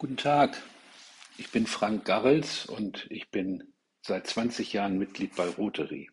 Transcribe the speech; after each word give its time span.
Guten 0.00 0.16
Tag, 0.16 0.62
ich 1.38 1.50
bin 1.50 1.66
Frank 1.66 2.04
Garrels 2.04 2.66
und 2.66 3.08
ich 3.10 3.32
bin 3.32 3.74
seit 4.00 4.28
20 4.28 4.72
Jahren 4.72 4.96
Mitglied 4.96 5.34
bei 5.34 5.48
Rotary. 5.48 6.08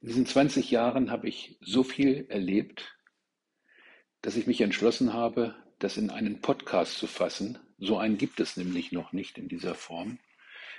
In 0.00 0.08
diesen 0.08 0.24
20 0.24 0.70
Jahren 0.70 1.10
habe 1.10 1.28
ich 1.28 1.58
so 1.60 1.82
viel 1.82 2.24
erlebt, 2.30 2.96
dass 4.22 4.36
ich 4.36 4.46
mich 4.46 4.62
entschlossen 4.62 5.12
habe, 5.12 5.54
das 5.80 5.98
in 5.98 6.08
einen 6.08 6.40
Podcast 6.40 6.96
zu 6.96 7.06
fassen. 7.06 7.58
So 7.76 7.98
einen 7.98 8.16
gibt 8.16 8.40
es 8.40 8.56
nämlich 8.56 8.90
noch 8.90 9.12
nicht 9.12 9.36
in 9.36 9.48
dieser 9.48 9.74
Form, 9.74 10.18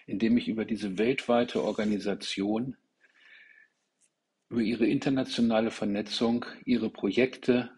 in 0.07 0.17
dem 0.17 0.37
ich 0.37 0.47
über 0.47 0.65
diese 0.65 0.97
weltweite 0.97 1.61
Organisation, 1.61 2.75
über 4.49 4.61
ihre 4.61 4.87
internationale 4.87 5.69
Vernetzung, 5.69 6.43
ihre 6.65 6.89
Projekte 6.89 7.69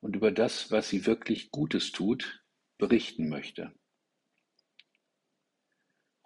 und 0.00 0.16
über 0.16 0.32
das, 0.32 0.72
was 0.72 0.88
sie 0.88 1.06
wirklich 1.06 1.52
Gutes 1.52 1.92
tut, 1.92 2.42
berichten 2.78 3.28
möchte. 3.28 3.72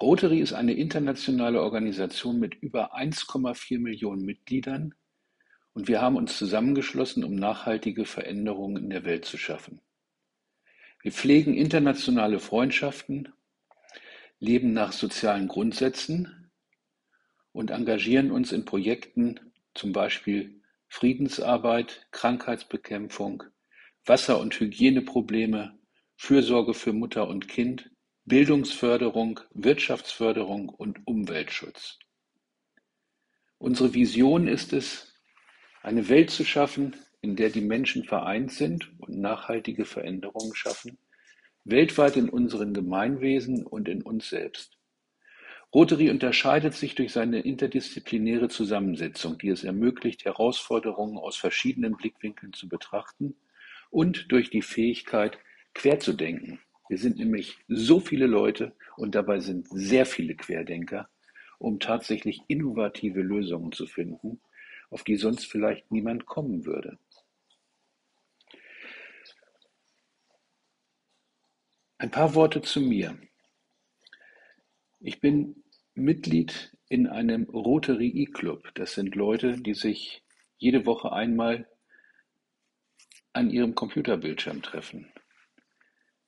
Rotary 0.01 0.41
ist 0.41 0.53
eine 0.53 0.75
internationale 0.75 1.63
Organisation 1.63 2.39
mit 2.41 2.55
über 2.57 2.97
1,4 2.97 3.79
Millionen 3.79 4.25
Mitgliedern 4.25 4.95
und 5.75 5.89
wir 5.89 6.01
haben 6.03 6.17
uns 6.17 6.37
zusammengeschlossen, 6.37 7.25
um 7.25 7.35
nachhaltige 7.35 8.05
Veränderungen 8.05 8.85
in 8.85 8.91
der 8.91 9.05
Welt 9.05 9.25
zu 9.25 9.39
schaffen. 9.39 9.81
Wir 11.03 11.13
pflegen 11.13 11.55
internationale 11.55 12.41
Freundschaften, 12.41 13.33
leben 14.39 14.73
nach 14.73 14.93
sozialen 14.93 15.49
Grundsätzen 15.49 16.51
und 17.53 17.71
engagieren 17.71 18.31
uns 18.33 18.53
in 18.53 18.65
Projekten, 18.65 19.39
zum 19.75 19.93
Beispiel 19.93 20.61
Friedensarbeit, 20.89 22.07
Krankheitsbekämpfung, 22.11 23.45
Wasser- 24.05 24.41
und 24.41 24.59
Hygieneprobleme, 24.59 25.79
Fürsorge 26.25 26.73
für 26.73 26.93
Mutter 26.93 27.27
und 27.27 27.49
Kind, 27.49 27.91
Bildungsförderung, 28.27 29.41
Wirtschaftsförderung 29.55 30.69
und 30.69 31.05
Umweltschutz. 31.05 31.99
Unsere 33.59 33.93
Vision 33.93 34.47
ist 34.47 34.73
es, 34.73 35.21
eine 35.83 36.09
Welt 36.09 36.31
zu 36.31 36.45
schaffen, 36.45 36.95
in 37.23 37.35
der 37.35 37.51
die 37.51 37.61
Menschen 37.61 38.05
vereint 38.05 38.53
sind 38.53 38.89
und 39.01 39.19
nachhaltige 39.19 39.85
Veränderungen 39.85 40.55
schaffen, 40.55 40.97
weltweit 41.65 42.17
in 42.17 42.29
unseren 42.29 42.73
Gemeinwesen 42.73 43.67
und 43.67 43.89
in 43.89 44.03
uns 44.03 44.29
selbst. 44.29 44.79
Rotary 45.75 46.09
unterscheidet 46.09 46.75
sich 46.75 46.95
durch 46.95 47.11
seine 47.11 47.41
interdisziplinäre 47.41 48.49
Zusammensetzung, 48.49 49.39
die 49.39 49.49
es 49.49 49.65
ermöglicht, 49.65 50.25
Herausforderungen 50.25 51.19
aus 51.19 51.37
verschiedenen 51.37 51.97
Blickwinkeln 51.97 52.53
zu 52.53 52.69
betrachten 52.69 53.35
und 53.91 54.31
durch 54.31 54.51
die 54.51 54.63
Fähigkeit, 54.63 55.37
querzudenken. 55.75 56.61
Wir 56.89 56.99
sind 56.99 57.17
nämlich 57.17 57.59
so 57.69 58.01
viele 58.01 58.27
Leute 58.27 58.75
und 58.97 59.15
dabei 59.15 59.41
sind 59.41 59.67
sehr 59.71 60.05
viele 60.07 60.35
Querdenker, 60.35 61.09
um 61.59 61.81
tatsächlich 61.81 62.43
innovative 62.49 63.23
Lösungen 63.23 63.73
zu 63.73 63.87
finden, 63.87 64.41
auf 64.91 65.05
die 65.05 65.17
sonst 65.17 65.47
vielleicht 65.47 65.91
niemand 65.91 66.27
kommen 66.27 66.67
würde. 66.67 66.99
Ein 71.99 72.11
paar 72.11 72.35
Worte 72.35 72.63
zu 72.63 72.81
mir. 72.81 73.17
Ich 74.99 75.21
bin 75.21 75.63
Mitglied 75.95 76.77
in 76.89 77.07
einem 77.07 77.45
Rotary 77.45 78.09
E-Club. 78.09 78.71
Das 78.75 78.95
sind 78.95 79.15
Leute, 79.15 79.61
die 79.61 79.75
sich 79.75 80.23
jede 80.59 80.85
Woche 80.85 81.13
einmal 81.13 81.69
an 83.33 83.51
ihrem 83.51 83.75
Computerbildschirm 83.75 84.63
treffen. 84.63 85.13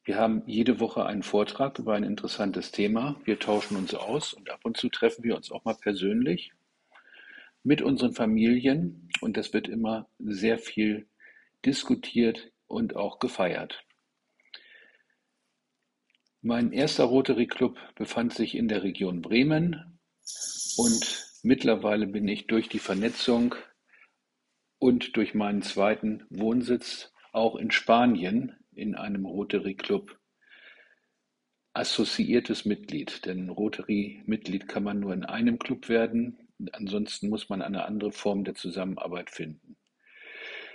Wir 0.05 0.17
haben 0.19 0.43
jede 0.47 0.81
Woche 0.81 1.07
einen 1.07 1.23
Vortrag 1.23 1.79
über 1.79 1.95
ein 1.95 2.05
interessantes 2.05 2.71
Thema. 2.71 3.19
Wir 3.25 3.39
tauschen 3.39 3.79
uns 3.79 3.95
aus 3.95 4.35
und 4.35 4.51
ab 4.51 4.61
und 4.63 4.77
zu 4.77 4.91
treffen 4.91 5.25
wir 5.25 5.35
uns 5.35 5.51
auch 5.51 5.65
mal 5.65 5.77
persönlich 5.77 6.53
mit 7.63 7.81
unseren 7.81 8.13
Familien 8.13 9.09
und 9.23 9.39
es 9.39 9.55
wird 9.55 9.67
immer 9.67 10.07
sehr 10.19 10.59
viel 10.59 11.09
diskutiert 11.65 12.53
und 12.67 12.97
auch 12.97 13.19
gefeiert. 13.19 13.83
Mein 16.43 16.73
erster 16.73 17.05
Rotary 17.05 17.47
Club 17.47 17.79
befand 17.95 18.35
sich 18.35 18.55
in 18.55 18.69
der 18.69 18.83
Region 18.83 19.23
Bremen 19.23 19.99
und 20.77 21.27
mittlerweile 21.43 22.07
bin 22.07 22.29
ich 22.29 22.47
durch 22.47 22.69
die 22.69 22.79
Vernetzung 22.79 23.55
und 24.79 25.17
durch 25.17 25.33
meinen 25.33 25.63
zweiten 25.63 26.27
Wohnsitz 26.29 27.11
auch 27.33 27.57
in 27.57 27.71
Spanien 27.71 28.55
in 28.77 28.95
einem 28.95 29.27
Rotary-Club 29.27 30.19
assoziiertes 31.75 32.65
Mitglied, 32.65 33.27
denn 33.27 33.49
Rotary-Mitglied 33.49 34.69
kann 34.69 34.85
man 34.85 35.01
nur 35.01 35.13
in 35.13 35.25
einem 35.25 35.59
Club 35.59 35.89
werden, 35.89 36.39
ansonsten 36.73 37.29
muss 37.29 37.49
man 37.49 37.63
eine 37.63 37.85
andere 37.85 38.13
Form 38.13 38.45
der 38.45 38.55
Zusammenarbeit 38.55 39.31
finden. 39.31 39.77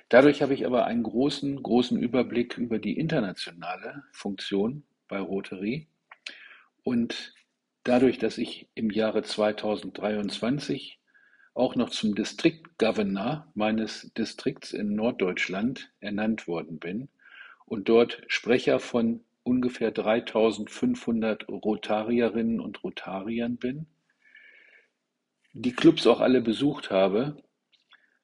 Dadurch 0.09 0.41
habe 0.41 0.55
ich 0.55 0.65
aber 0.65 0.85
einen 0.85 1.03
großen, 1.03 1.61
großen 1.61 1.97
Überblick 1.99 2.57
über 2.57 2.79
die 2.79 2.97
internationale 2.97 4.03
Funktion 4.11 4.83
bei 5.07 5.19
Rotary. 5.19 5.87
Und 6.83 7.33
dadurch, 7.83 8.17
dass 8.17 8.39
ich 8.39 8.67
im 8.73 8.89
Jahre 8.89 9.21
2023 9.21 10.99
auch 11.53 11.75
noch 11.75 11.89
zum 11.91 12.15
District 12.15 12.63
Governor 12.77 13.51
meines 13.53 14.11
Distrikts 14.17 14.73
in 14.73 14.95
Norddeutschland 14.95 15.91
ernannt 15.99 16.47
worden 16.47 16.79
bin, 16.79 17.09
und 17.69 17.87
dort 17.87 18.21
Sprecher 18.27 18.79
von 18.79 19.23
ungefähr 19.43 19.91
3500 19.91 21.47
Rotarierinnen 21.47 22.59
und 22.59 22.83
Rotariern 22.83 23.57
bin, 23.57 23.85
die 25.53 25.73
Clubs 25.73 26.05
auch 26.07 26.19
alle 26.19 26.41
besucht 26.41 26.89
habe, 26.89 27.41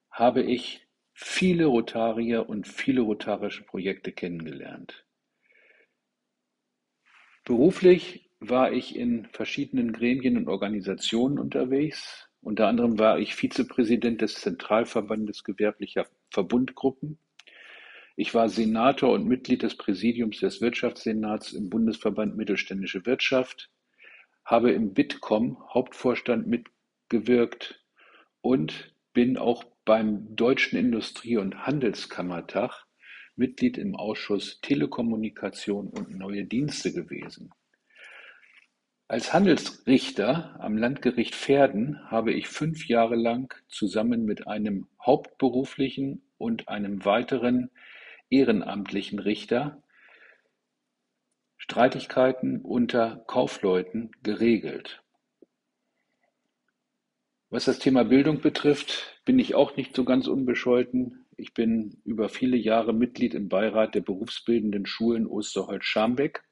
habe 0.09 0.41
ich 0.41 0.87
viele 1.13 1.65
Rotarier 1.65 2.49
und 2.49 2.67
viele 2.67 3.01
rotarische 3.01 3.63
Projekte 3.63 4.11
kennengelernt. 4.11 5.05
Beruflich 7.43 8.29
war 8.39 8.71
ich 8.71 8.95
in 8.95 9.27
verschiedenen 9.27 9.93
Gremien 9.93 10.37
und 10.37 10.47
Organisationen 10.47 11.39
unterwegs. 11.39 12.29
Unter 12.41 12.67
anderem 12.67 12.99
war 12.99 13.19
ich 13.19 13.35
Vizepräsident 13.35 14.21
des 14.21 14.35
Zentralverbandes 14.35 15.43
gewerblicher 15.43 16.07
Verbundgruppen 16.31 17.19
ich 18.15 18.33
war 18.33 18.47
Senator 18.49 19.11
und 19.11 19.27
Mitglied 19.27 19.63
des 19.63 19.75
Präsidiums 19.75 20.39
des 20.39 20.61
Wirtschaftssenats 20.61 21.51
im 21.51 21.69
Bundesverband 21.69 22.37
Mittelständische 22.37 23.05
Wirtschaft, 23.05 23.69
habe 24.45 24.71
im 24.71 24.93
Bitkom 24.93 25.57
Hauptvorstand 25.73 26.47
mitgewirkt 26.47 27.83
und 28.41 28.93
bin 29.13 29.37
auch 29.37 29.63
beim 29.85 30.35
Deutschen 30.35 30.77
Industrie- 30.77 31.37
und 31.37 31.65
Handelskammertag 31.65 32.85
Mitglied 33.35 33.77
im 33.77 33.95
Ausschuss 33.95 34.61
Telekommunikation 34.61 35.89
und 35.89 36.17
neue 36.17 36.45
Dienste 36.45 36.93
gewesen. 36.93 37.51
Als 39.07 39.33
Handelsrichter 39.33 40.57
am 40.59 40.77
Landgericht 40.77 41.35
Verden 41.35 41.99
habe 42.09 42.33
ich 42.33 42.47
fünf 42.47 42.87
Jahre 42.87 43.15
lang 43.15 43.53
zusammen 43.67 44.25
mit 44.25 44.47
einem 44.47 44.87
hauptberuflichen 45.05 46.23
und 46.37 46.69
einem 46.69 47.05
weiteren 47.05 47.69
ehrenamtlichen 48.29 49.19
Richter 49.19 49.83
Streitigkeiten 51.57 52.61
unter 52.61 53.23
Kaufleuten 53.27 54.11
geregelt. 54.21 55.03
Was 57.49 57.65
das 57.65 57.79
Thema 57.79 58.03
Bildung 58.03 58.41
betrifft, 58.41 59.21
bin 59.25 59.39
ich 59.39 59.55
auch 59.55 59.75
nicht 59.77 59.95
so 59.95 60.03
ganz 60.03 60.27
unbescholten. 60.27 61.25
Ich 61.37 61.53
bin 61.53 62.01
über 62.03 62.29
viele 62.29 62.57
Jahre 62.57 62.93
Mitglied 62.93 63.33
im 63.33 63.49
Beirat 63.49 63.95
der 63.95 64.01
berufsbildenden 64.01 64.85
Schulen 64.85 65.25
Osterholz-Scharmbeck 65.27 66.43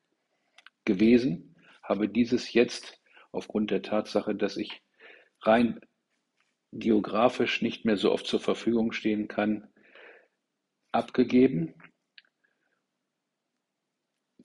gewesen, 0.85 1.55
habe 1.81 2.09
dieses 2.09 2.53
jetzt 2.53 2.99
aufgrund 3.31 3.71
der 3.71 3.81
Tatsache, 3.81 4.35
dass 4.35 4.57
ich 4.57 4.81
rein 5.41 5.79
geografisch 6.71 7.61
nicht 7.61 7.85
mehr 7.85 7.97
so 7.97 8.11
oft 8.11 8.25
zur 8.25 8.39
Verfügung 8.39 8.93
stehen 8.93 9.27
kann, 9.27 9.67
abgegeben. 10.93 11.73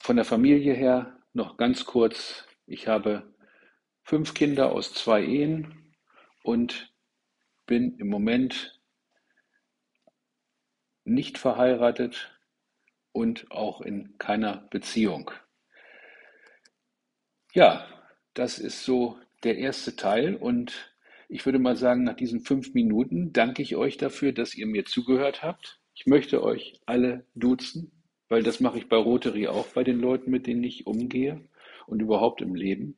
Von 0.01 0.15
der 0.15 0.25
Familie 0.25 0.73
her 0.73 1.19
noch 1.33 1.57
ganz 1.57 1.85
kurz, 1.85 2.45
ich 2.65 2.87
habe 2.87 3.33
fünf 4.03 4.33
Kinder 4.33 4.71
aus 4.71 4.93
zwei 4.93 5.23
Ehen 5.23 5.95
und 6.43 6.93
bin 7.65 7.97
im 7.97 8.07
Moment 8.07 8.81
nicht 11.03 11.37
verheiratet 11.37 12.39
und 13.11 13.51
auch 13.51 13.81
in 13.81 14.17
keiner 14.17 14.67
Beziehung. 14.69 15.31
Ja, 17.53 17.87
das 18.33 18.59
ist 18.59 18.83
so 18.83 19.19
der 19.43 19.57
erste 19.57 19.95
Teil 19.95 20.35
und 20.35 20.95
ich 21.27 21.45
würde 21.45 21.59
mal 21.59 21.75
sagen, 21.75 22.03
nach 22.03 22.15
diesen 22.15 22.41
fünf 22.41 22.73
Minuten 22.73 23.33
danke 23.33 23.61
ich 23.61 23.75
euch 23.75 23.97
dafür, 23.97 24.31
dass 24.31 24.55
ihr 24.55 24.65
mir 24.65 24.85
zugehört 24.85 25.43
habt. 25.43 25.79
Ich 25.99 26.05
möchte 26.05 26.41
euch 26.41 26.79
alle 26.85 27.25
duzen. 27.35 27.91
weil 28.29 28.41
das 28.41 28.61
mache 28.61 28.77
ich 28.77 28.87
bei 28.87 28.95
Rotary 28.95 29.47
auch 29.47 29.67
bei 29.67 29.83
den 29.83 29.99
Leuten, 29.99 30.31
mit 30.31 30.47
denen 30.47 30.63
ich 30.63 30.87
umgehe 30.87 31.43
und 31.87 32.01
überhaupt 32.01 32.41
im 32.41 32.55
Leben. 32.55 32.97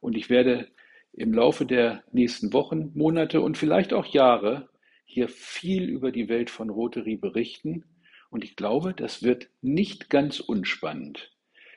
Und 0.00 0.16
ich 0.16 0.30
werde 0.30 0.66
im 1.12 1.32
Laufe 1.32 1.64
der 1.64 2.02
nächsten 2.10 2.52
Wochen, 2.52 2.90
Monate 2.94 3.40
und 3.40 3.56
vielleicht 3.56 3.92
auch 3.92 4.06
Jahre 4.06 4.68
hier 5.04 5.28
viel 5.28 5.88
über 5.88 6.10
die 6.10 6.28
Welt 6.28 6.50
von 6.50 6.70
Rotary 6.70 7.14
berichten. 7.14 7.84
Und 8.30 8.42
ich 8.42 8.56
glaube, 8.56 8.94
das 8.94 9.22
wird 9.22 9.48
nicht 9.62 10.10
ganz 10.10 10.40
unspannend. 10.40 11.30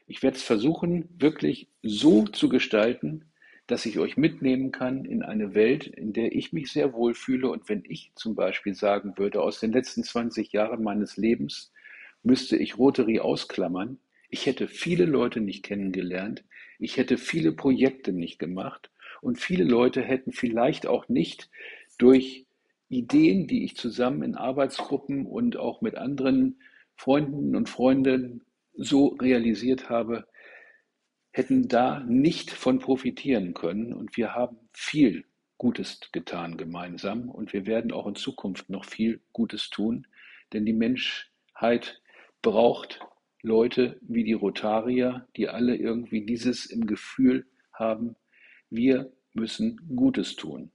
Ich 0.07 0.23
werde 0.23 0.37
es 0.37 0.43
versuchen, 0.43 1.07
wirklich 1.19 1.69
so 1.83 2.25
zu 2.25 2.49
gestalten, 2.49 3.25
dass 3.67 3.85
ich 3.85 3.99
euch 3.99 4.15
mitnehmen 4.15 4.71
kann 4.71 5.03
in 5.03 5.21
eine 5.21 5.53
Welt, 5.53 5.87
in 5.87 6.13
der 6.13 6.33
ich 6.33 6.53
mich 6.53 6.71
sehr 6.71 6.93
wohl 6.93 7.13
fühle. 7.13 7.49
Und 7.49 7.67
wenn 7.67 7.83
ich 7.85 8.11
zum 8.15 8.33
Beispiel 8.33 8.73
sagen 8.73 9.13
würde, 9.17 9.41
aus 9.41 9.59
den 9.59 9.73
letzten 9.73 10.03
20 10.03 10.53
Jahren 10.53 10.83
meines 10.83 11.17
Lebens 11.17 11.73
müsste 12.23 12.55
ich 12.55 12.77
Rotary 12.77 13.19
ausklammern, 13.19 13.99
ich 14.29 14.45
hätte 14.45 14.67
viele 14.67 15.05
Leute 15.05 15.41
nicht 15.41 15.63
kennengelernt, 15.63 16.43
ich 16.79 16.97
hätte 16.97 17.17
viele 17.17 17.51
Projekte 17.51 18.13
nicht 18.13 18.39
gemacht 18.39 18.89
und 19.21 19.37
viele 19.37 19.63
Leute 19.63 20.01
hätten 20.01 20.31
vielleicht 20.31 20.87
auch 20.87 21.09
nicht 21.09 21.49
durch 21.97 22.45
Ideen, 22.89 23.47
die 23.47 23.65
ich 23.65 23.75
zusammen 23.75 24.23
in 24.23 24.35
Arbeitsgruppen 24.35 25.25
und 25.25 25.57
auch 25.57 25.81
mit 25.81 25.95
anderen 25.95 26.59
Freunden 26.95 27.55
und 27.55 27.69
Freundinnen 27.69 28.43
so 28.73 29.07
realisiert 29.07 29.89
habe, 29.89 30.25
hätten 31.37 31.67
da 31.67 31.99
nicht 31.99 32.49
von 32.49 32.79
profitieren 32.79 33.53
können. 33.53 33.93
Und 33.93 34.17
wir 34.17 34.33
haben 34.33 34.57
viel 34.73 35.23
Gutes 35.59 35.99
getan 36.11 36.57
gemeinsam 36.57 37.29
und 37.29 37.53
wir 37.53 37.67
werden 37.67 37.91
auch 37.91 38.07
in 38.07 38.15
Zukunft 38.15 38.71
noch 38.71 38.85
viel 38.85 39.21
Gutes 39.33 39.69
tun, 39.69 40.07
denn 40.51 40.65
die 40.65 40.73
Menschheit 40.73 42.01
braucht 42.41 42.99
Leute 43.43 43.99
wie 44.01 44.23
die 44.23 44.33
Rotarier, 44.33 45.27
die 45.35 45.47
alle 45.47 45.75
irgendwie 45.75 46.25
dieses 46.25 46.65
im 46.65 46.87
Gefühl 46.87 47.45
haben, 47.71 48.15
wir 48.71 49.11
müssen 49.33 49.79
Gutes 49.95 50.35
tun. 50.35 50.71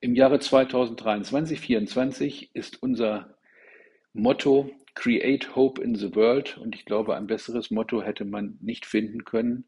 Im 0.00 0.14
Jahre 0.14 0.40
2023, 0.40 1.58
2024 1.58 2.54
ist 2.54 2.82
unser 2.82 3.38
Motto 4.12 4.70
Create 4.98 5.54
Hope 5.54 5.80
in 5.80 5.94
the 5.94 6.12
World. 6.16 6.58
Und 6.58 6.74
ich 6.74 6.84
glaube, 6.84 7.14
ein 7.14 7.28
besseres 7.28 7.70
Motto 7.70 8.02
hätte 8.02 8.24
man 8.24 8.58
nicht 8.60 8.84
finden 8.84 9.24
können. 9.24 9.64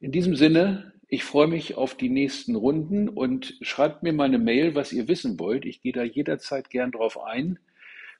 In 0.00 0.12
diesem 0.12 0.34
Sinne, 0.34 0.94
ich 1.08 1.24
freue 1.24 1.46
mich 1.46 1.74
auf 1.74 1.94
die 1.94 2.08
nächsten 2.08 2.54
Runden 2.54 3.10
und 3.10 3.58
schreibt 3.60 4.02
mir 4.02 4.14
mal 4.14 4.24
eine 4.24 4.38
Mail, 4.38 4.74
was 4.74 4.94
ihr 4.94 5.08
wissen 5.08 5.38
wollt. 5.38 5.66
Ich 5.66 5.82
gehe 5.82 5.92
da 5.92 6.04
jederzeit 6.04 6.70
gern 6.70 6.90
drauf 6.90 7.22
ein. 7.22 7.58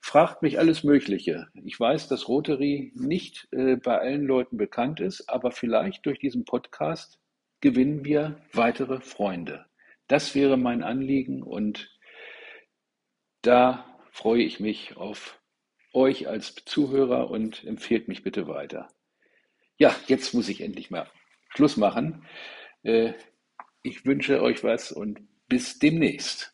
Fragt 0.02 0.42
mich 0.42 0.58
alles 0.58 0.84
Mögliche. 0.84 1.48
Ich 1.64 1.80
weiß, 1.80 2.08
dass 2.08 2.28
Rotary 2.28 2.92
nicht 2.94 3.48
äh, 3.52 3.76
bei 3.76 3.98
allen 3.98 4.26
Leuten 4.26 4.58
bekannt 4.58 5.00
ist, 5.00 5.30
aber 5.30 5.52
vielleicht 5.52 6.04
durch 6.04 6.18
diesen 6.18 6.44
Podcast 6.44 7.18
gewinnen 7.62 8.04
wir 8.04 8.36
weitere 8.52 9.00
Freunde. 9.00 9.64
Das 10.06 10.34
wäre 10.34 10.58
mein 10.58 10.82
Anliegen 10.82 11.42
und 11.42 11.98
da 13.40 13.86
freue 14.10 14.42
ich 14.42 14.60
mich 14.60 14.98
auf 14.98 15.40
euch 15.94 16.28
als 16.28 16.54
Zuhörer 16.64 17.30
und 17.30 17.64
empfehlt 17.64 18.08
mich 18.08 18.22
bitte 18.22 18.46
weiter. 18.46 18.88
Ja, 19.78 19.94
jetzt 20.06 20.34
muss 20.34 20.48
ich 20.48 20.60
endlich 20.60 20.90
mal 20.90 21.10
Schluss 21.48 21.76
machen. 21.76 22.26
Äh, 22.82 23.14
ich 23.82 24.04
wünsche 24.06 24.42
euch 24.42 24.64
was 24.64 24.92
und 24.92 25.20
bis 25.48 25.78
demnächst. 25.78 26.53